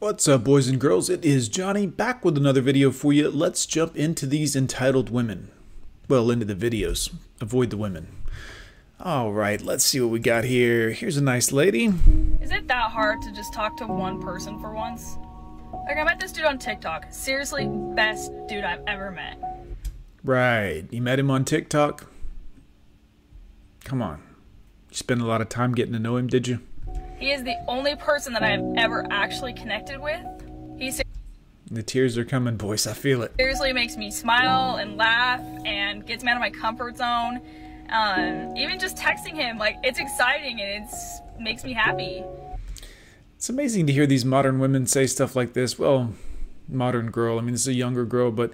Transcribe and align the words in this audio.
What's 0.00 0.28
up, 0.28 0.44
boys 0.44 0.68
and 0.68 0.78
girls? 0.78 1.10
It 1.10 1.24
is 1.24 1.48
Johnny 1.48 1.84
back 1.84 2.24
with 2.24 2.36
another 2.36 2.60
video 2.60 2.92
for 2.92 3.12
you. 3.12 3.28
Let's 3.28 3.66
jump 3.66 3.96
into 3.96 4.26
these 4.26 4.54
entitled 4.54 5.10
women. 5.10 5.50
Well, 6.08 6.30
into 6.30 6.44
the 6.44 6.54
videos. 6.54 7.12
Avoid 7.40 7.70
the 7.70 7.76
women. 7.76 8.06
All 9.00 9.32
right, 9.32 9.60
let's 9.60 9.84
see 9.84 10.00
what 10.00 10.10
we 10.10 10.20
got 10.20 10.44
here. 10.44 10.92
Here's 10.92 11.16
a 11.16 11.20
nice 11.20 11.50
lady. 11.50 11.86
Is 12.40 12.52
it 12.52 12.68
that 12.68 12.92
hard 12.92 13.22
to 13.22 13.32
just 13.32 13.52
talk 13.52 13.76
to 13.78 13.88
one 13.88 14.22
person 14.22 14.60
for 14.60 14.72
once? 14.72 15.16
Like, 15.88 15.98
I 15.98 16.04
met 16.04 16.20
this 16.20 16.30
dude 16.30 16.44
on 16.44 16.60
TikTok. 16.60 17.06
Seriously, 17.10 17.66
best 17.96 18.30
dude 18.46 18.62
I've 18.62 18.84
ever 18.86 19.10
met. 19.10 19.42
Right, 20.22 20.84
you 20.92 21.02
met 21.02 21.18
him 21.18 21.28
on 21.28 21.44
TikTok? 21.44 22.06
Come 23.82 24.00
on. 24.00 24.22
You 24.90 24.96
spent 24.96 25.22
a 25.22 25.26
lot 25.26 25.40
of 25.40 25.48
time 25.48 25.74
getting 25.74 25.94
to 25.94 25.98
know 25.98 26.16
him, 26.16 26.28
did 26.28 26.46
you? 26.46 26.60
He 27.18 27.32
is 27.32 27.42
the 27.42 27.56
only 27.66 27.96
person 27.96 28.32
that 28.34 28.42
I 28.42 28.50
have 28.50 28.64
ever 28.76 29.04
actually 29.10 29.52
connected 29.52 30.00
with. 30.00 30.20
He 30.78 30.92
The 31.70 31.82
tears 31.82 32.16
are 32.16 32.24
coming, 32.24 32.56
boys. 32.56 32.86
I 32.86 32.92
feel 32.92 33.22
it. 33.22 33.32
seriously 33.38 33.72
makes 33.72 33.96
me 33.96 34.10
smile 34.10 34.76
and 34.76 34.96
laugh 34.96 35.40
and 35.64 36.06
gets 36.06 36.22
me 36.22 36.30
out 36.30 36.36
of 36.36 36.40
my 36.40 36.50
comfort 36.50 36.96
zone. 36.96 37.40
Um, 37.90 38.56
even 38.56 38.78
just 38.78 38.96
texting 38.96 39.34
him, 39.34 39.58
like, 39.58 39.76
it's 39.82 39.98
exciting 39.98 40.60
and 40.60 40.84
it's 40.84 41.20
makes 41.40 41.64
me 41.64 41.72
happy. 41.72 42.22
It's 43.36 43.48
amazing 43.48 43.86
to 43.88 43.92
hear 43.92 44.06
these 44.06 44.24
modern 44.24 44.58
women 44.58 44.86
say 44.86 45.06
stuff 45.06 45.34
like 45.34 45.54
this. 45.54 45.78
Well, 45.78 46.14
modern 46.68 47.10
girl, 47.10 47.38
I 47.38 47.42
mean, 47.42 47.52
this 47.52 47.62
is 47.62 47.68
a 47.68 47.74
younger 47.74 48.04
girl, 48.04 48.30
but 48.30 48.52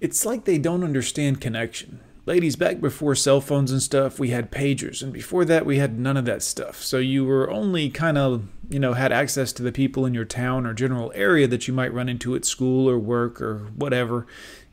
it's 0.00 0.26
like 0.26 0.44
they 0.44 0.58
don't 0.58 0.84
understand 0.84 1.40
connection. 1.40 2.00
Ladies, 2.28 2.56
back 2.56 2.78
before 2.82 3.14
cell 3.14 3.40
phones 3.40 3.72
and 3.72 3.80
stuff, 3.80 4.18
we 4.18 4.28
had 4.28 4.52
pagers, 4.52 5.02
and 5.02 5.14
before 5.14 5.46
that, 5.46 5.64
we 5.64 5.78
had 5.78 5.98
none 5.98 6.18
of 6.18 6.26
that 6.26 6.42
stuff. 6.42 6.82
So 6.82 6.98
you 6.98 7.24
were 7.24 7.50
only 7.50 7.88
kind 7.88 8.18
of, 8.18 8.46
you 8.68 8.78
know, 8.78 8.92
had 8.92 9.12
access 9.12 9.50
to 9.54 9.62
the 9.62 9.72
people 9.72 10.04
in 10.04 10.12
your 10.12 10.26
town 10.26 10.66
or 10.66 10.74
general 10.74 11.10
area 11.14 11.46
that 11.46 11.66
you 11.66 11.72
might 11.72 11.90
run 11.90 12.06
into 12.06 12.34
at 12.34 12.44
school 12.44 12.86
or 12.86 12.98
work 12.98 13.40
or 13.40 13.60
whatever 13.74 14.26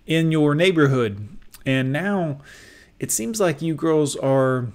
in 0.06 0.34
your 0.34 0.54
neighborhood. 0.54 1.30
And 1.66 1.94
now 1.94 2.42
it 3.00 3.10
seems 3.10 3.40
like 3.40 3.62
you 3.62 3.74
girls 3.74 4.18
are 4.18 4.68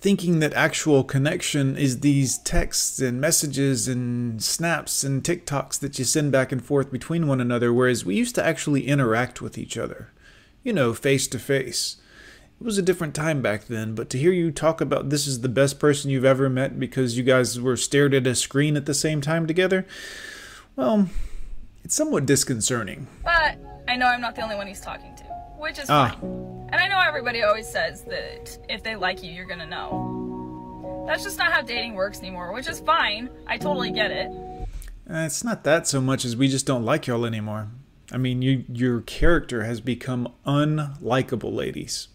thinking 0.00 0.40
that 0.40 0.54
actual 0.54 1.04
connection 1.04 1.76
is 1.76 2.00
these 2.00 2.38
texts 2.38 2.98
and 2.98 3.20
messages 3.20 3.86
and 3.86 4.42
snaps 4.42 5.04
and 5.04 5.22
TikToks 5.22 5.78
that 5.78 5.96
you 5.96 6.04
send 6.04 6.32
back 6.32 6.50
and 6.50 6.64
forth 6.64 6.90
between 6.90 7.28
one 7.28 7.40
another, 7.40 7.72
whereas 7.72 8.04
we 8.04 8.16
used 8.16 8.34
to 8.34 8.44
actually 8.44 8.88
interact 8.88 9.40
with 9.40 9.56
each 9.56 9.78
other, 9.78 10.10
you 10.62 10.72
know, 10.72 10.92
face 10.94 11.26
to 11.28 11.38
face. 11.38 11.96
It 12.60 12.64
was 12.64 12.78
a 12.78 12.82
different 12.82 13.14
time 13.14 13.40
back 13.40 13.66
then, 13.66 13.94
but 13.94 14.10
to 14.10 14.18
hear 14.18 14.32
you 14.32 14.50
talk 14.50 14.80
about 14.80 15.10
this 15.10 15.26
is 15.28 15.40
the 15.42 15.48
best 15.48 15.78
person 15.78 16.10
you've 16.10 16.24
ever 16.24 16.48
met 16.48 16.78
because 16.80 17.16
you 17.16 17.22
guys 17.22 17.60
were 17.60 17.76
stared 17.76 18.14
at 18.14 18.26
a 18.26 18.34
screen 18.34 18.76
at 18.76 18.84
the 18.86 18.94
same 18.94 19.20
time 19.20 19.46
together, 19.46 19.86
well, 20.74 21.08
it's 21.84 21.94
somewhat 21.94 22.26
disconcerting. 22.26 23.06
But 23.22 23.58
I 23.86 23.96
know 23.96 24.06
I'm 24.06 24.20
not 24.20 24.34
the 24.34 24.42
only 24.42 24.56
one 24.56 24.66
he's 24.66 24.80
talking 24.80 25.14
to, 25.16 25.22
which 25.58 25.78
is 25.78 25.88
Ah. 25.88 26.16
fine. 26.20 26.66
And 26.70 26.80
I 26.80 26.88
know 26.88 26.98
everybody 27.00 27.42
always 27.44 27.68
says 27.68 28.02
that 28.04 28.58
if 28.68 28.82
they 28.82 28.96
like 28.96 29.22
you, 29.22 29.30
you're 29.30 29.46
gonna 29.46 29.64
know. 29.66 31.04
That's 31.06 31.22
just 31.22 31.38
not 31.38 31.52
how 31.52 31.62
dating 31.62 31.94
works 31.94 32.18
anymore, 32.18 32.52
which 32.52 32.68
is 32.68 32.80
fine. 32.80 33.30
I 33.46 33.56
totally 33.56 33.90
get 33.92 34.10
it. 34.10 34.28
Uh, 35.10 35.24
it's 35.24 35.42
not 35.42 35.64
that 35.64 35.86
so 35.86 36.00
much 36.02 36.24
as 36.26 36.36
we 36.36 36.48
just 36.48 36.66
don't 36.66 36.84
like 36.84 37.06
y'all 37.06 37.24
anymore. 37.24 37.68
I 38.10 38.16
mean, 38.16 38.40
you 38.40 38.64
your 38.72 39.02
character 39.02 39.64
has 39.64 39.80
become 39.80 40.32
unlikable, 40.46 41.52
ladies. 41.52 42.08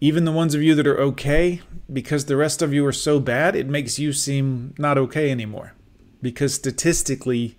Even 0.00 0.24
the 0.24 0.32
ones 0.32 0.54
of 0.54 0.62
you 0.62 0.74
that 0.74 0.86
are 0.86 0.98
okay, 1.00 1.60
because 1.92 2.26
the 2.26 2.36
rest 2.36 2.62
of 2.62 2.72
you 2.72 2.86
are 2.86 2.92
so 2.92 3.20
bad, 3.20 3.54
it 3.54 3.66
makes 3.66 3.98
you 3.98 4.12
seem 4.12 4.74
not 4.78 4.96
okay 4.98 5.30
anymore. 5.30 5.74
Because 6.22 6.54
statistically, 6.54 7.58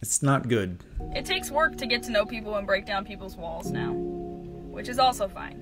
it's 0.00 0.22
not 0.22 0.48
good. 0.48 0.78
It 1.14 1.24
takes 1.24 1.50
work 1.50 1.76
to 1.78 1.86
get 1.86 2.02
to 2.04 2.10
know 2.10 2.24
people 2.24 2.56
and 2.56 2.66
break 2.66 2.86
down 2.86 3.04
people's 3.04 3.36
walls 3.36 3.70
now, 3.70 3.92
which 3.92 4.88
is 4.88 4.98
also 4.98 5.28
fine. 5.28 5.60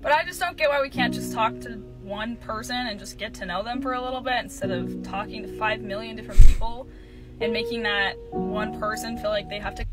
But 0.00 0.12
I 0.12 0.24
just 0.24 0.40
don't 0.40 0.56
get 0.56 0.68
why 0.68 0.80
we 0.80 0.90
can't 0.90 1.14
just 1.14 1.32
talk 1.32 1.58
to 1.60 1.74
one 2.02 2.36
person 2.36 2.76
and 2.76 2.98
just 2.98 3.18
get 3.18 3.34
to 3.34 3.46
know 3.46 3.62
them 3.62 3.80
for 3.80 3.92
a 3.92 4.02
little 4.02 4.20
bit 4.20 4.38
instead 4.42 4.72
of 4.72 5.02
talking 5.04 5.42
to 5.42 5.58
5 5.58 5.80
million 5.80 6.16
different 6.16 6.40
people 6.46 6.88
and 7.40 7.52
making 7.52 7.84
that 7.84 8.14
one 8.30 8.78
person 8.80 9.16
feel 9.16 9.30
like 9.30 9.48
they 9.48 9.60
have 9.60 9.76
to 9.76 9.86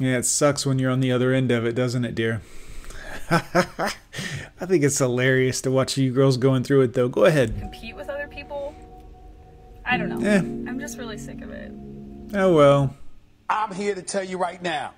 Yeah, 0.00 0.16
it 0.16 0.24
sucks 0.24 0.64
when 0.64 0.78
you're 0.78 0.90
on 0.90 1.00
the 1.00 1.12
other 1.12 1.32
end 1.32 1.50
of 1.50 1.66
it, 1.66 1.74
doesn't 1.74 2.04
it, 2.06 2.14
dear? 2.14 2.40
I 3.30 4.66
think 4.66 4.82
it's 4.82 4.98
hilarious 4.98 5.60
to 5.62 5.70
watch 5.70 5.96
you 5.98 6.10
girls 6.12 6.36
going 6.38 6.64
through 6.64 6.80
it, 6.82 6.94
though. 6.94 7.08
Go 7.08 7.26
ahead. 7.26 7.56
compete 7.60 7.94
with 7.94 8.08
other 8.08 8.26
people. 8.26 8.74
I 9.84 9.96
don't 9.96 10.08
know. 10.08 10.26
Eh. 10.26 10.38
I'm 10.38 10.80
just 10.80 10.96
really 10.98 11.18
sick 11.18 11.42
of 11.42 11.50
it. 11.50 11.70
Oh 12.34 12.54
well. 12.54 12.96
I'm 13.48 13.74
here 13.74 13.94
to 13.94 14.02
tell 14.02 14.24
you 14.24 14.38
right 14.38 14.62
now, 14.62 14.94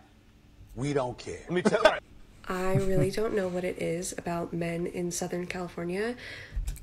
we 0.76 0.92
don't 0.92 1.16
care. 1.18 1.38
Let 1.48 1.50
me 1.50 1.62
tell 1.62 1.82
you. 1.82 1.90
I 2.48 2.74
really 2.74 3.10
don't 3.10 3.34
know 3.34 3.48
what 3.48 3.64
it 3.64 3.80
is 3.80 4.14
about 4.18 4.52
men 4.52 4.86
in 4.86 5.10
Southern 5.10 5.46
California, 5.46 6.14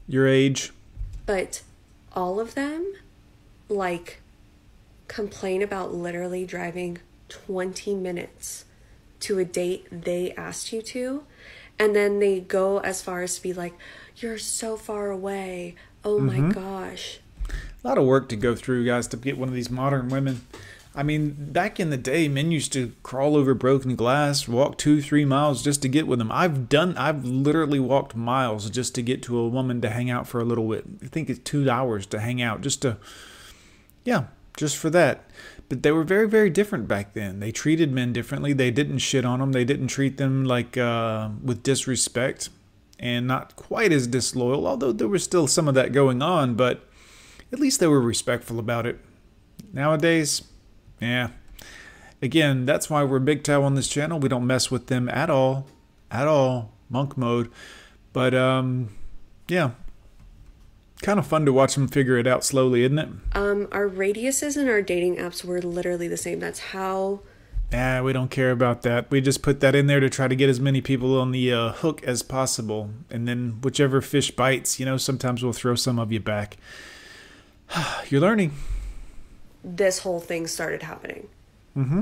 Your 0.07 0.27
age. 0.27 0.71
but 1.25 1.61
all 2.13 2.39
of 2.39 2.55
them 2.55 2.93
like 3.67 4.21
complain 5.07 5.61
about 5.61 5.93
literally 5.93 6.45
driving 6.45 6.97
20 7.29 7.95
minutes 7.95 8.65
to 9.19 9.39
a 9.39 9.45
date 9.45 9.87
they 9.91 10.31
asked 10.33 10.73
you 10.73 10.81
to 10.81 11.23
and 11.77 11.95
then 11.95 12.19
they 12.19 12.39
go 12.39 12.79
as 12.79 13.01
far 13.01 13.21
as 13.21 13.35
to 13.35 13.41
be 13.41 13.53
like 13.53 13.73
you're 14.17 14.37
so 14.37 14.75
far 14.75 15.11
away 15.11 15.75
oh 16.03 16.19
my 16.19 16.37
mm-hmm. 16.37 16.51
gosh 16.51 17.19
A 17.83 17.87
lot 17.87 17.97
of 17.97 18.05
work 18.05 18.27
to 18.29 18.35
go 18.35 18.55
through, 18.55 18.85
guys, 18.85 19.07
to 19.07 19.17
get 19.17 19.37
one 19.37 19.47
of 19.47 19.55
these 19.55 19.69
modern 19.69 20.09
women. 20.09 20.45
I 20.95 21.03
mean, 21.03 21.35
back 21.51 21.79
in 21.79 21.91
the 21.91 21.97
day, 21.97 22.27
men 22.27 22.51
used 22.51 22.73
to 22.73 22.93
crawl 23.03 23.37
over 23.37 23.53
broken 23.53 23.95
glass, 23.95 24.47
walk 24.47 24.77
two, 24.77 25.01
three 25.01 25.23
miles 25.23 25.63
just 25.63 25.81
to 25.83 25.87
get 25.87 26.07
with 26.07 26.19
them. 26.19 26.31
I've 26.31 26.67
done, 26.67 26.97
I've 26.97 27.23
literally 27.23 27.79
walked 27.79 28.15
miles 28.15 28.69
just 28.69 28.95
to 28.95 29.01
get 29.01 29.23
to 29.23 29.37
a 29.37 29.47
woman 29.47 29.81
to 29.81 29.89
hang 29.89 30.09
out 30.09 30.27
for 30.27 30.41
a 30.41 30.43
little 30.43 30.67
bit. 30.67 30.83
I 31.01 31.07
think 31.07 31.29
it's 31.29 31.39
two 31.39 31.69
hours 31.69 32.05
to 32.07 32.19
hang 32.19 32.41
out, 32.41 32.61
just 32.61 32.81
to, 32.81 32.97
yeah, 34.03 34.25
just 34.59 34.77
for 34.77 34.89
that. 34.89 35.23
But 35.69 35.83
they 35.83 35.91
were 35.91 36.03
very, 36.03 36.27
very 36.27 36.49
different 36.49 36.87
back 36.87 37.13
then. 37.13 37.39
They 37.39 37.51
treated 37.51 37.91
men 37.91 38.11
differently. 38.11 38.53
They 38.53 38.71
didn't 38.71 38.97
shit 38.99 39.23
on 39.23 39.39
them. 39.39 39.53
They 39.53 39.63
didn't 39.63 39.87
treat 39.87 40.17
them 40.17 40.43
like 40.43 40.77
uh, 40.77 41.29
with 41.41 41.63
disrespect, 41.63 42.49
and 42.99 43.25
not 43.25 43.55
quite 43.55 43.93
as 43.93 44.05
disloyal. 44.05 44.67
Although 44.67 44.91
there 44.91 45.07
was 45.07 45.23
still 45.23 45.47
some 45.47 45.67
of 45.67 45.75
that 45.75 45.93
going 45.93 46.21
on, 46.21 46.55
but 46.55 46.87
at 47.53 47.59
least 47.59 47.79
they 47.79 47.87
were 47.87 48.01
respectful 48.01 48.59
about 48.59 48.85
it. 48.85 48.99
Nowadays, 49.71 50.43
yeah. 50.99 51.29
Again, 52.21 52.65
that's 52.65 52.89
why 52.89 53.03
we're 53.03 53.19
MGTOW 53.19 53.63
on 53.63 53.75
this 53.75 53.87
channel. 53.87 54.19
We 54.19 54.27
don't 54.27 54.45
mess 54.45 54.69
with 54.69 54.87
them 54.87 55.07
at 55.07 55.29
all. 55.29 55.67
At 56.11 56.27
all. 56.27 56.73
Monk 56.89 57.17
mode. 57.17 57.49
But, 58.11 58.33
um, 58.33 58.89
yeah. 59.47 59.71
Kind 61.01 61.17
of 61.19 61.25
fun 61.25 61.45
to 61.45 61.53
watch 61.53 61.75
them 61.75 61.87
figure 61.87 62.17
it 62.17 62.27
out 62.27 62.43
slowly, 62.43 62.83
isn't 62.83 62.99
it? 62.99 63.09
um 63.33 63.67
our 63.71 63.87
radiuses 63.87 64.57
in 64.57 64.67
our 64.67 64.81
dating 64.81 65.15
apps 65.17 65.43
were 65.45 65.61
literally 65.61 66.07
the 66.07 66.17
same 66.17 66.39
that's 66.39 66.59
how 66.59 67.21
Nah, 67.71 68.01
we 68.01 68.13
don't 68.13 68.31
care 68.31 68.49
about 68.49 68.81
that. 68.81 69.11
We 69.11 69.21
just 69.21 69.43
put 69.43 69.59
that 69.59 69.75
in 69.75 69.85
there 69.85 69.99
to 69.99 70.09
try 70.09 70.27
to 70.27 70.35
get 70.35 70.49
as 70.49 70.59
many 70.59 70.81
people 70.81 71.19
on 71.19 71.29
the 71.31 71.53
uh, 71.53 71.71
hook 71.73 72.01
as 72.01 72.23
possible. 72.23 72.89
And 73.11 73.27
then 73.27 73.59
whichever 73.61 74.01
fish 74.01 74.31
bites, 74.31 74.79
you 74.79 74.87
know, 74.87 74.97
sometimes 74.97 75.43
we'll 75.43 75.53
throw 75.53 75.75
some 75.75 75.99
of 75.99 76.11
you 76.11 76.19
back. 76.19 76.57
You're 78.09 78.21
learning. 78.21 78.53
this 79.63 79.99
whole 79.99 80.19
thing 80.19 80.47
started 80.47 80.81
happening. 80.81 81.27
Mm-hmm. 81.77 82.01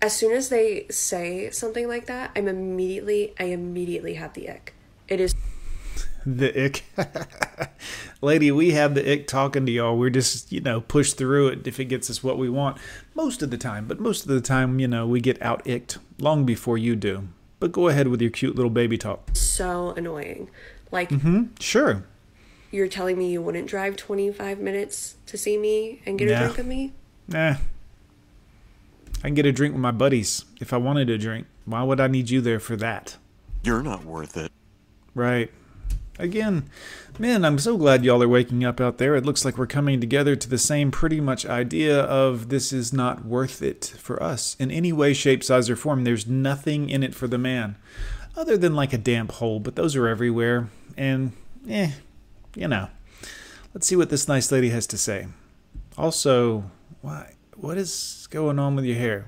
As 0.00 0.16
soon 0.16 0.32
as 0.32 0.48
they 0.48 0.86
say 0.88 1.50
something 1.50 1.86
like 1.86 2.06
that, 2.06 2.30
I'm 2.34 2.48
immediately, 2.48 3.34
I 3.38 3.44
immediately 3.44 4.14
have 4.14 4.32
the 4.32 4.48
ick. 4.48 4.72
It 5.08 5.20
is 5.20 5.34
The 6.26 6.64
ick. 6.64 6.84
Lady, 8.20 8.50
we 8.50 8.72
have 8.72 8.94
the 8.94 9.12
ick 9.12 9.26
talking 9.28 9.64
to 9.66 9.72
y'all. 9.72 9.96
We're 9.96 10.10
just, 10.10 10.50
you 10.50 10.60
know, 10.60 10.80
push 10.80 11.12
through 11.12 11.48
it 11.48 11.66
if 11.66 11.78
it 11.78 11.84
gets 11.86 12.10
us 12.10 12.22
what 12.22 12.36
we 12.38 12.48
want. 12.50 12.78
Most 13.14 13.42
of 13.42 13.50
the 13.50 13.58
time, 13.58 13.86
but 13.86 14.00
most 14.00 14.22
of 14.22 14.28
the 14.28 14.40
time, 14.40 14.80
you 14.80 14.88
know, 14.88 15.06
we 15.06 15.20
get 15.20 15.40
out 15.40 15.62
icked 15.66 15.98
long 16.18 16.44
before 16.44 16.76
you 16.78 16.96
do. 16.96 17.28
But 17.60 17.72
go 17.72 17.88
ahead 17.88 18.08
with 18.08 18.20
your 18.20 18.30
cute 18.30 18.56
little 18.56 18.70
baby 18.70 18.98
talk. 18.98 19.30
so 19.34 19.90
annoying. 19.96 20.50
Like, 20.90 21.10
mm-hmm. 21.10 21.44
Sure. 21.60 22.04
you're 22.70 22.88
telling 22.88 23.18
me 23.18 23.30
you 23.30 23.40
wouldn't 23.42 23.66
drive 23.68 23.96
25 23.96 24.58
minutes 24.58 25.16
to 25.26 25.36
see 25.38 25.56
me 25.56 26.02
and 26.06 26.18
get 26.18 26.28
Yeah. 26.28 26.38
a 26.40 26.42
drink 26.44 26.56
with 26.58 26.66
me? 26.66 26.92
Nah. 27.28 27.54
I 29.18 29.28
can 29.28 29.34
get 29.34 29.46
a 29.46 29.52
drink 29.52 29.74
with 29.74 29.80
my 29.80 29.90
buddies 29.92 30.44
if 30.60 30.72
I 30.72 30.76
wanted 30.76 31.08
a 31.10 31.18
drink. 31.18 31.46
Why 31.64 31.82
would 31.82 32.00
I 32.00 32.06
need 32.08 32.30
you 32.30 32.40
there 32.40 32.60
for 32.60 32.76
that? 32.76 33.16
You're 33.62 33.82
not 33.82 34.04
worth 34.04 34.36
it. 34.36 34.52
Right. 35.14 35.50
Again, 36.18 36.70
man, 37.18 37.44
I'm 37.44 37.58
so 37.58 37.76
glad 37.76 38.04
y'all 38.04 38.22
are 38.22 38.28
waking 38.28 38.64
up 38.64 38.80
out 38.80 38.96
there. 38.96 39.16
It 39.16 39.26
looks 39.26 39.44
like 39.44 39.58
we're 39.58 39.66
coming 39.66 40.00
together 40.00 40.34
to 40.34 40.48
the 40.48 40.56
same 40.56 40.90
pretty 40.90 41.20
much 41.20 41.44
idea 41.44 42.00
of 42.00 42.48
this 42.48 42.72
is 42.72 42.92
not 42.92 43.26
worth 43.26 43.60
it 43.60 43.94
for 43.98 44.22
us 44.22 44.56
in 44.58 44.70
any 44.70 44.92
way, 44.92 45.12
shape, 45.12 45.44
size, 45.44 45.68
or 45.68 45.76
form. 45.76 46.04
There's 46.04 46.26
nothing 46.26 46.88
in 46.88 47.02
it 47.02 47.14
for 47.14 47.28
the 47.28 47.38
man 47.38 47.76
other 48.34 48.56
than 48.56 48.74
like 48.74 48.92
a 48.92 48.98
damp 48.98 49.32
hole, 49.32 49.60
but 49.60 49.76
those 49.76 49.94
are 49.94 50.08
everywhere. 50.08 50.68
And, 50.96 51.32
eh, 51.68 51.92
you 52.54 52.68
know. 52.68 52.88
Let's 53.74 53.86
see 53.86 53.96
what 53.96 54.08
this 54.08 54.26
nice 54.26 54.50
lady 54.50 54.70
has 54.70 54.86
to 54.88 54.98
say. 54.98 55.26
Also, 55.98 56.70
Why? 57.02 57.34
What 57.56 57.76
is 57.76 58.26
going 58.30 58.58
on 58.58 58.74
with 58.74 58.84
your 58.84 58.96
hair? 58.96 59.26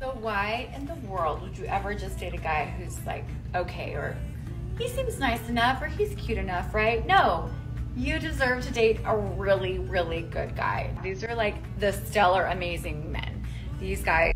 So 0.00 0.16
why 0.20 0.70
in 0.74 0.86
the 0.86 0.94
world 1.08 1.42
would 1.42 1.56
you 1.56 1.64
ever 1.66 1.94
just 1.94 2.18
date 2.18 2.34
a 2.34 2.38
guy 2.38 2.64
who's 2.76 2.98
like 3.06 3.24
okay 3.54 3.92
or 3.92 4.16
he 4.78 4.88
seems 4.88 5.18
nice 5.18 5.48
enough 5.48 5.82
or 5.82 5.86
he's 5.86 6.14
cute 6.14 6.38
enough, 6.38 6.74
right? 6.74 7.06
No. 7.06 7.50
You 7.94 8.18
deserve 8.18 8.64
to 8.64 8.72
date 8.72 9.00
a 9.04 9.16
really, 9.16 9.78
really 9.78 10.22
good 10.22 10.56
guy. 10.56 10.96
These 11.02 11.22
are 11.24 11.34
like 11.34 11.56
the 11.78 11.92
stellar, 11.92 12.46
amazing 12.46 13.12
men. 13.12 13.46
These 13.78 14.02
guys. 14.02 14.34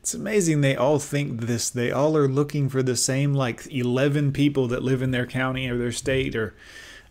It's 0.00 0.14
amazing 0.14 0.60
they 0.60 0.76
all 0.76 0.98
think 0.98 1.42
this. 1.42 1.68
They 1.68 1.90
all 1.90 2.16
are 2.16 2.28
looking 2.28 2.68
for 2.68 2.82
the 2.82 2.96
same 2.96 3.34
like 3.34 3.66
11 3.70 4.32
people 4.32 4.68
that 4.68 4.82
live 4.82 5.02
in 5.02 5.10
their 5.10 5.26
county 5.26 5.68
or 5.68 5.76
their 5.76 5.92
state 5.92 6.34
or 6.34 6.54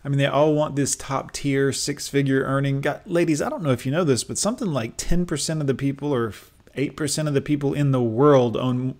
I 0.04 0.08
mean 0.08 0.18
they 0.18 0.26
all 0.26 0.54
want 0.54 0.76
this 0.76 0.96
top 0.96 1.32
tier 1.32 1.72
six 1.72 2.08
figure 2.08 2.42
earning. 2.42 2.80
God, 2.80 3.02
ladies, 3.04 3.42
I 3.42 3.48
don't 3.50 3.62
know 3.62 3.70
if 3.70 3.84
you 3.84 3.92
know 3.92 4.04
this, 4.04 4.24
but 4.24 4.38
something 4.38 4.68
like 4.68 4.96
10% 4.96 5.60
of 5.60 5.66
the 5.66 5.74
people 5.74 6.12
or 6.12 6.32
8% 6.76 7.28
of 7.28 7.34
the 7.34 7.40
people 7.40 7.74
in 7.74 7.92
the 7.92 8.02
world 8.02 8.56
own 8.56 8.96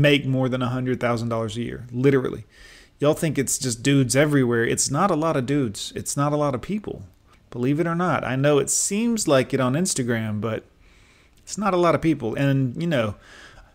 make 0.00 0.26
more 0.26 0.48
than 0.48 0.60
$100,000 0.60 1.56
a 1.56 1.60
year, 1.60 1.86
literally. 1.92 2.44
Y'all 2.98 3.14
think 3.14 3.38
it's 3.38 3.58
just 3.58 3.82
dudes 3.82 4.14
everywhere. 4.14 4.64
It's 4.64 4.90
not 4.90 5.10
a 5.10 5.16
lot 5.16 5.36
of 5.36 5.46
dudes. 5.46 5.92
It's 5.96 6.16
not 6.16 6.32
a 6.32 6.36
lot 6.36 6.54
of 6.54 6.62
people. 6.62 7.02
Believe 7.50 7.80
it 7.80 7.86
or 7.86 7.94
not. 7.94 8.24
I 8.24 8.36
know 8.36 8.58
it 8.58 8.70
seems 8.70 9.28
like 9.28 9.54
it 9.54 9.60
on 9.60 9.74
Instagram, 9.74 10.40
but 10.40 10.64
it's 11.38 11.58
not 11.58 11.74
a 11.74 11.78
lot 11.78 11.94
of 11.94 12.02
people. 12.02 12.34
And, 12.34 12.80
you 12.80 12.88
know, 12.88 13.14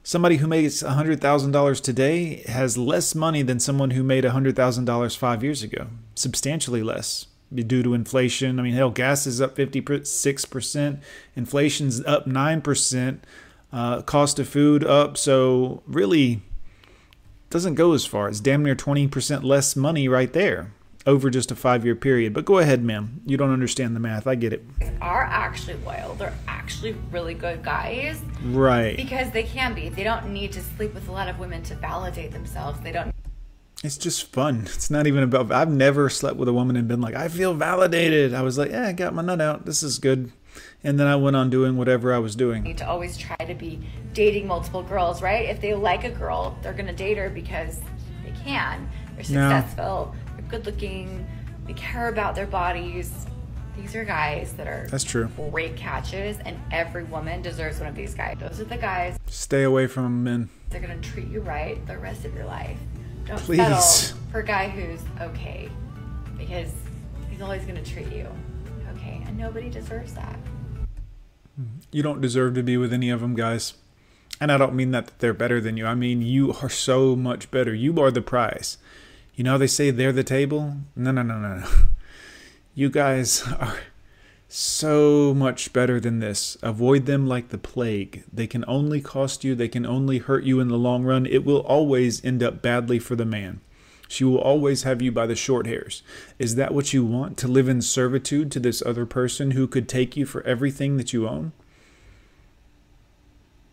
somebody 0.04 0.38
who 0.38 0.48
makes 0.48 0.82
$100,000 0.82 1.82
today 1.82 2.44
has 2.48 2.78
less 2.78 3.14
money 3.14 3.42
than 3.42 3.60
someone 3.60 3.92
who 3.92 4.04
made 4.04 4.24
$100,000 4.24 5.18
five 5.18 5.44
years 5.44 5.64
ago, 5.64 5.88
substantially 6.16 6.84
less 6.84 7.28
due 7.54 7.84
to 7.84 7.94
inflation. 7.94 8.60
I 8.60 8.64
mean, 8.64 8.74
hell, 8.74 8.92
gas 8.92 9.26
is 9.26 9.42
up 9.42 9.56
56%, 9.56 11.00
inflation's 11.36 12.04
up 12.06 12.26
9%, 12.26 13.20
uh, 13.72 14.02
cost 14.02 14.40
of 14.40 14.48
food 14.48 14.84
up. 14.84 15.18
So, 15.18 15.84
really, 15.88 16.42
doesn't 17.50 17.76
go 17.76 17.94
as 17.94 18.06
far. 18.06 18.30
It's 18.30 18.40
damn 18.40 18.64
near 18.64 18.76
20% 18.76 19.44
less 19.44 19.76
money 19.76 20.08
right 20.08 20.32
there 20.32 20.72
over 21.06 21.30
just 21.30 21.52
a 21.52 21.56
five 21.56 21.84
year 21.84 21.96
period. 21.96 22.34
But 22.34 22.46
go 22.46 22.60
ahead, 22.60 22.84
ma'am. 22.84 23.22
You 23.26 23.38
don't 23.38 23.52
understand 23.52 23.96
the 23.96 24.00
math. 24.00 24.28
I 24.28 24.36
get 24.36 24.54
it. 24.54 24.64
Are 25.02 25.24
actually 25.24 25.76
loyal. 25.86 26.14
They're 26.16 26.36
actually 26.48 26.96
really 27.12 27.34
good 27.34 27.64
guys. 27.64 28.22
Right. 28.44 28.96
Because 28.96 29.32
they 29.32 29.44
can 29.44 29.74
be. 29.74 29.90
They 29.90 30.04
don't 30.04 30.32
need 30.32 30.52
to 30.54 30.62
sleep 30.62 30.94
with 30.94 31.08
a 31.10 31.12
lot 31.12 31.28
of 31.28 31.40
women 31.40 31.64
to 31.64 31.76
validate 31.76 32.32
themselves. 32.32 32.80
They 32.82 32.92
don't. 32.92 33.14
It's 33.84 33.98
just 33.98 34.32
fun. 34.32 34.64
It's 34.66 34.92
not 34.92 35.08
even 35.08 35.24
about. 35.24 35.52
I've 35.52 35.72
never 35.72 36.10
slept 36.10 36.38
with 36.38 36.48
a 36.48 36.54
woman 36.54 36.76
and 36.76 36.88
been 36.88 37.02
like, 37.02 37.16
I 37.16 37.28
feel 37.30 37.54
validated. 37.54 38.34
I 38.34 38.42
was 38.42 38.58
like, 38.58 38.72
yeah, 38.72 38.88
I 38.88 38.92
got 38.92 39.14
my 39.14 39.22
nut 39.22 39.42
out. 39.42 39.66
This 39.66 39.84
is 39.84 40.00
good. 40.00 40.32
And 40.84 41.00
then 41.00 41.08
I 41.08 41.16
went 41.16 41.36
on 41.36 41.50
doing 41.50 41.78
whatever 41.78 42.14
I 42.14 42.20
was 42.20 42.36
doing. 42.36 42.64
Need 42.64 42.78
to 42.80 42.88
always 42.88 43.18
try 43.18 43.38
to 43.38 43.54
be 43.54 43.80
dating 44.14 44.48
multiple 44.48 44.84
girls, 44.84 45.22
right? 45.22 45.50
If 45.50 45.62
they 45.62 45.74
like 45.74 46.04
a 46.04 46.12
girl, 46.12 46.58
they're 46.62 46.74
gonna 46.74 46.94
date 46.94 47.18
her 47.18 47.30
because 47.30 47.82
they 48.24 48.34
can. 48.44 48.90
They're 49.16 49.24
successful. 49.24 50.16
No 50.16 50.30
good 50.50 50.66
looking, 50.66 51.26
they 51.66 51.74
care 51.74 52.10
about 52.10 52.36
their 52.36 52.48
bodies. 52.48 53.28
These 53.78 53.96
are 53.96 54.04
guys 54.04 54.54
that 54.54 54.68
are 54.68 54.88
That's 54.90 55.04
true. 55.04 55.30
Great 55.52 55.78
catches, 55.78 56.38
and 56.40 56.60
every 56.72 57.04
woman 57.04 57.42
deserves 57.42 57.80
one 57.80 57.88
of 57.88 57.96
these 57.96 58.14
guys. 58.14 58.38
Those 58.40 58.60
are 58.60 58.66
the 58.66 58.78
guys. 58.78 59.18
Stay 59.28 59.64
away 59.64 59.88
from 59.88 60.24
men. 60.24 60.50
They're 60.70 60.82
gonna 60.82 61.00
treat 61.00 61.28
you 61.28 61.42
right 61.42 61.86
the 61.88 61.98
rest 61.98 62.26
of 62.26 62.34
your 62.34 62.46
life. 62.46 62.78
Don't 63.26 63.40
Please. 63.40 63.58
settle 63.58 64.18
for 64.32 64.40
a 64.40 64.44
guy 64.44 64.68
who's 64.68 65.02
okay, 65.22 65.70
because 66.38 66.72
he's 67.30 67.42
always 67.42 67.64
gonna 67.64 67.84
treat 67.84 68.12
you 68.12 68.28
and 69.30 69.38
nobody 69.38 69.70
deserves 69.70 70.16
that. 70.16 70.40
Mm-hmm. 71.60 71.80
You 71.92 72.02
don't 72.02 72.20
deserve 72.20 72.56
to 72.56 72.64
be 72.64 72.78
with 72.78 72.92
any 72.92 73.12
of 73.12 73.22
them, 73.22 73.36
guys. 73.36 73.76
And 74.42 74.52
I 74.52 74.58
don't 74.58 74.74
mean 74.74 74.90
that 74.92 75.20
they're 75.20 75.34
better 75.34 75.62
than 75.62 75.78
you. 75.78 75.86
I 75.86 75.94
mean 75.94 76.22
you 76.22 76.56
are 76.62 76.70
so 76.70 77.16
much 77.16 77.52
better. 77.52 77.74
You 77.74 78.02
are 78.02 78.10
the 78.10 78.22
prize. 78.22 78.78
You 79.36 79.44
know 79.44 79.58
they 79.58 79.68
say 79.68 79.92
they're 79.92 80.12
the 80.12 80.24
table? 80.24 80.78
No, 80.96 81.12
no, 81.12 81.22
no, 81.22 81.38
no, 81.38 81.58
no. 81.60 81.68
You 82.76 82.90
guys 82.90 83.44
are 83.60 83.78
so 84.48 85.34
much 85.34 85.74
better 85.74 86.00
than 86.00 86.20
this. 86.20 86.58
Avoid 86.62 87.06
them 87.06 87.28
like 87.28 87.50
the 87.50 87.58
plague. 87.58 88.24
They 88.32 88.48
can 88.48 88.64
only 88.68 89.02
cost 89.02 89.44
you, 89.44 89.54
they 89.54 89.68
can 89.68 89.86
only 89.86 90.20
hurt 90.20 90.46
you 90.46 90.62
in 90.62 90.70
the 90.70 90.78
long 90.78 91.04
run. 91.04 91.26
It 91.26 91.44
will 91.44 91.60
always 91.60 92.24
end 92.24 92.42
up 92.42 92.62
badly 92.62 92.98
for 92.98 93.18
the 93.18 93.26
man. 93.26 93.60
She 94.10 94.26
will 94.26 94.40
always 94.40 94.84
have 94.84 95.02
you 95.02 95.12
by 95.12 95.28
the 95.28 95.36
short 95.36 95.68
hairs. 95.68 96.04
Is 96.40 96.56
that 96.56 96.74
what 96.74 96.94
you 96.94 97.06
want? 97.06 97.38
To 97.38 97.48
live 97.48 97.70
in 97.70 97.82
servitude 97.82 98.52
to 98.52 98.60
this 98.60 98.84
other 98.86 99.06
person 99.06 99.52
who 99.52 99.68
could 99.68 99.88
take 99.88 100.18
you 100.18 100.26
for 100.26 100.44
everything 100.46 100.98
that 100.98 101.14
you 101.14 101.28
own? 101.28 101.54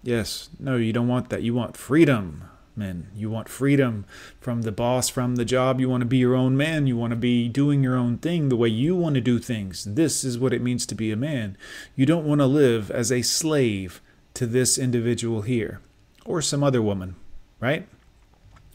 Yes. 0.03 0.51
No, 0.61 0.77
you 0.77 0.93
don't 0.93 1.09
want 1.09 1.31
that. 1.31 1.43
You 1.43 1.55
want 1.55 1.77
freedom 1.77 2.45
men. 2.77 3.09
You 3.17 3.31
want 3.31 3.49
freedom 3.49 4.05
from 4.39 4.63
the 4.63 4.73
boss, 4.73 5.09
from 5.09 5.37
the 5.37 5.45
job. 5.45 5.81
You 5.81 5.89
want 5.89 6.03
to 6.03 6.07
be 6.07 6.19
your 6.19 6.35
own 6.35 6.57
man. 6.57 6.87
You 6.87 6.97
want 6.97 7.13
to 7.13 7.17
be 7.17 7.49
doing 7.49 7.83
your 7.83 7.97
own 7.97 8.19
thing 8.19 8.49
the 8.49 8.57
way 8.57 8.69
you 8.69 8.95
want 8.95 9.15
to 9.15 9.21
do 9.21 9.39
things. 9.39 9.85
This 9.85 10.23
is 10.23 10.39
what 10.39 10.53
it 10.53 10.63
means 10.63 10.87
to 10.87 10.95
be 10.95 11.11
a 11.11 11.17
man. 11.17 11.57
You 11.95 12.07
don't 12.07 12.27
want 12.27 12.41
to 12.41 12.47
live 12.47 12.91
as 12.91 13.11
a 13.11 13.23
slave 13.23 14.03
to 14.35 14.47
this 14.47 14.77
individual 14.77 15.43
here 15.43 15.81
or 16.25 16.43
some 16.43 16.63
other 16.63 16.83
woman, 16.83 17.17
right? 17.59 17.89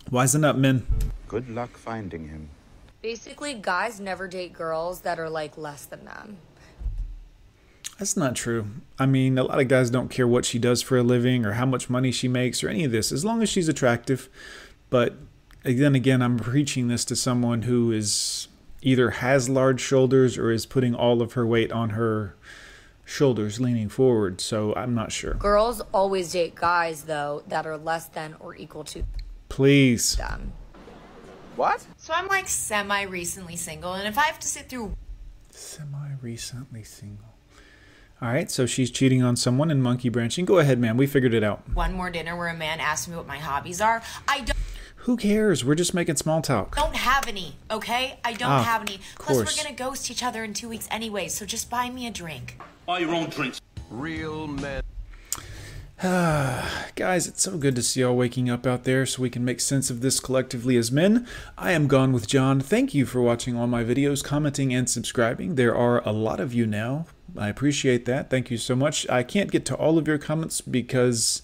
Wisen 0.09 0.43
up, 0.43 0.55
men. 0.55 0.85
Good 1.27 1.49
luck 1.49 1.77
finding 1.77 2.27
him. 2.27 2.49
Basically, 3.01 3.53
guys 3.53 3.99
never 3.99 4.27
date 4.27 4.53
girls 4.53 5.01
that 5.01 5.19
are 5.19 5.29
like 5.29 5.57
less 5.57 5.85
than 5.85 6.05
them. 6.05 6.37
That's 7.97 8.17
not 8.17 8.35
true. 8.35 8.65
I 8.97 9.05
mean, 9.05 9.37
a 9.37 9.43
lot 9.43 9.59
of 9.59 9.67
guys 9.67 9.89
don't 9.89 10.09
care 10.09 10.27
what 10.27 10.43
she 10.43 10.57
does 10.57 10.81
for 10.81 10.97
a 10.97 11.03
living 11.03 11.45
or 11.45 11.53
how 11.53 11.65
much 11.65 11.89
money 11.89 12.11
she 12.11 12.27
makes 12.27 12.63
or 12.63 12.69
any 12.69 12.83
of 12.83 12.91
this, 12.91 13.11
as 13.11 13.23
long 13.23 13.41
as 13.41 13.49
she's 13.49 13.69
attractive. 13.69 14.27
But 14.89 15.15
then 15.63 15.95
again, 15.95 16.21
I'm 16.21 16.37
preaching 16.37 16.87
this 16.87 17.05
to 17.05 17.15
someone 17.15 17.61
who 17.63 17.91
is 17.91 18.47
either 18.81 19.11
has 19.11 19.49
large 19.49 19.79
shoulders 19.79 20.37
or 20.37 20.51
is 20.51 20.65
putting 20.65 20.95
all 20.95 21.21
of 21.21 21.33
her 21.33 21.45
weight 21.45 21.71
on 21.71 21.91
her 21.91 22.35
shoulders 23.05 23.59
leaning 23.59 23.89
forward. 23.89 24.41
So 24.41 24.73
I'm 24.75 24.95
not 24.95 25.11
sure. 25.11 25.35
Girls 25.35 25.81
always 25.93 26.31
date 26.31 26.55
guys, 26.55 27.03
though, 27.03 27.43
that 27.47 27.67
are 27.67 27.77
less 27.77 28.07
than 28.07 28.35
or 28.39 28.55
equal 28.55 28.83
to 28.85 29.03
Please. 29.61 30.15
them. 30.15 30.53
What? 31.55 31.85
So 31.97 32.13
I'm 32.15 32.27
like 32.27 32.47
semi 32.47 33.03
recently 33.03 33.55
single, 33.55 33.93
and 33.93 34.07
if 34.07 34.17
I 34.17 34.23
have 34.23 34.39
to 34.39 34.47
sit 34.47 34.67
through 34.69 34.95
Semi 35.51 36.13
recently 36.19 36.81
single. 36.81 37.27
All 38.23 38.29
right, 38.29 38.49
so 38.49 38.65
she's 38.65 38.89
cheating 38.89 39.21
on 39.21 39.35
someone 39.35 39.69
and 39.69 39.83
monkey 39.83 40.09
branching. 40.09 40.45
Go 40.45 40.57
ahead, 40.57 40.79
man. 40.79 40.97
We 40.97 41.05
figured 41.05 41.35
it 41.35 41.43
out. 41.43 41.61
one 41.75 41.93
more 41.93 42.09
dinner 42.09 42.35
where 42.35 42.47
a 42.47 42.55
man 42.57 42.79
asks 42.79 43.07
me 43.07 43.15
what 43.15 43.27
my 43.27 43.37
hobbies 43.37 43.81
are, 43.81 44.01
I 44.27 44.39
don't, 44.41 44.57
Who 45.05 45.15
cares? 45.15 45.63
We're 45.63 45.75
just 45.75 45.93
making 45.93 46.15
small 46.15 46.41
talk. 46.41 46.75
don't 46.75 46.95
have 46.95 47.27
any, 47.27 47.55
okay? 47.69 48.17
I 48.25 48.33
don't 48.33 48.49
Ah, 48.49 48.63
have 48.63 48.81
any. 48.81 48.99
Plus, 49.19 49.37
course. 49.37 49.57
we're 49.57 49.63
gonna 49.63 49.75
ghost 49.75 50.09
each 50.09 50.23
other 50.23 50.43
in 50.43 50.55
two 50.55 50.69
weeks 50.69 50.87
anyway, 50.89 51.27
so 51.27 51.45
just 51.45 51.69
buy 51.69 51.87
me 51.91 52.07
a 52.07 52.11
drink. 52.11 52.59
Buy 52.87 52.99
your 52.99 53.13
own 53.13 53.29
drinks. 53.29 53.61
Real 53.91 54.47
men. 54.47 54.81
Guys, 56.95 57.27
it's 57.27 57.43
so 57.43 57.59
good 57.59 57.75
to 57.75 57.83
see 57.83 58.01
y'all 58.01 58.15
waking 58.15 58.49
up 58.49 58.65
out 58.65 58.85
there 58.85 59.05
so 59.05 59.21
we 59.21 59.29
can 59.29 59.45
make 59.45 59.61
sense 59.61 59.91
of 59.91 60.01
this 60.01 60.19
collectively 60.19 60.75
as 60.75 60.91
men. 60.91 61.27
I 61.59 61.73
am 61.73 61.85
Gone 61.85 62.11
with 62.11 62.25
John. 62.25 62.59
Thank 62.59 62.95
you 62.95 63.05
for 63.05 63.21
watching 63.21 63.55
all 63.55 63.67
my 63.67 63.83
videos, 63.83 64.23
commenting, 64.23 64.73
and 64.73 64.89
subscribing. 64.89 65.53
There 65.53 65.75
are 65.75 66.01
a 66.03 66.11
lot 66.11 66.39
of 66.39 66.55
you 66.55 66.65
now. 66.65 67.05
I 67.37 67.49
appreciate 67.49 68.05
that. 68.05 68.31
Thank 68.31 68.49
you 68.49 68.57
so 68.57 68.75
much. 68.75 69.07
I 69.11 69.21
can't 69.21 69.51
get 69.51 69.63
to 69.65 69.75
all 69.75 69.99
of 69.99 70.07
your 70.07 70.17
comments 70.17 70.59
because 70.59 71.43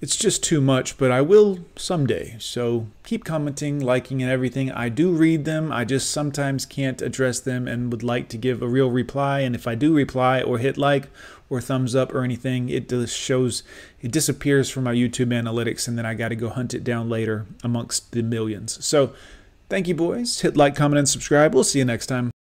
it's 0.00 0.16
just 0.16 0.44
too 0.44 0.60
much, 0.60 0.98
but 0.98 1.10
I 1.10 1.22
will 1.22 1.60
someday. 1.74 2.36
So 2.38 2.86
keep 3.02 3.24
commenting, 3.24 3.80
liking, 3.80 4.22
and 4.22 4.30
everything. 4.30 4.70
I 4.70 4.88
do 4.88 5.12
read 5.12 5.44
them. 5.44 5.72
I 5.72 5.84
just 5.84 6.10
sometimes 6.10 6.66
can't 6.66 7.00
address 7.00 7.40
them 7.40 7.66
and 7.66 7.90
would 7.90 8.02
like 8.02 8.28
to 8.30 8.38
give 8.38 8.60
a 8.60 8.68
real 8.68 8.90
reply. 8.90 9.40
And 9.40 9.54
if 9.54 9.66
I 9.66 9.74
do 9.74 9.94
reply 9.94 10.42
or 10.42 10.58
hit 10.58 10.76
like 10.76 11.08
or 11.48 11.60
thumbs 11.60 11.94
up 11.94 12.14
or 12.14 12.22
anything, 12.22 12.68
it 12.68 12.88
just 12.88 13.16
shows 13.16 13.62
it 14.02 14.12
disappears 14.12 14.68
from 14.68 14.84
my 14.84 14.94
YouTube 14.94 15.28
analytics, 15.28 15.88
and 15.88 15.96
then 15.96 16.04
I 16.04 16.14
got 16.14 16.28
to 16.28 16.36
go 16.36 16.48
hunt 16.48 16.74
it 16.74 16.84
down 16.84 17.08
later 17.08 17.46
amongst 17.64 18.12
the 18.12 18.22
millions. 18.22 18.84
So 18.84 19.14
thank 19.68 19.88
you, 19.88 19.94
boys. 19.94 20.40
Hit 20.40 20.56
like, 20.56 20.76
comment, 20.76 20.98
and 20.98 21.08
subscribe. 21.08 21.54
We'll 21.54 21.64
see 21.64 21.78
you 21.78 21.84
next 21.84 22.06
time. 22.06 22.30